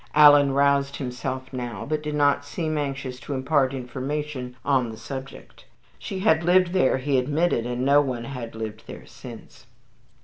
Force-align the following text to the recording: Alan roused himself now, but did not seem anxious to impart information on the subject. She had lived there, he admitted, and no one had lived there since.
Alan 0.15 0.51
roused 0.51 0.95
himself 0.95 1.53
now, 1.53 1.85
but 1.87 2.01
did 2.01 2.15
not 2.15 2.43
seem 2.43 2.75
anxious 2.75 3.19
to 3.19 3.35
impart 3.35 3.71
information 3.71 4.55
on 4.65 4.89
the 4.89 4.97
subject. 4.97 5.65
She 5.99 6.21
had 6.21 6.43
lived 6.43 6.73
there, 6.73 6.97
he 6.97 7.19
admitted, 7.19 7.67
and 7.67 7.85
no 7.85 8.01
one 8.01 8.23
had 8.23 8.55
lived 8.55 8.85
there 8.87 9.05
since. 9.05 9.67